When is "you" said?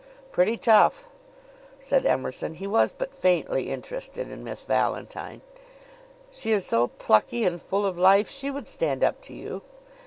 9.35-9.61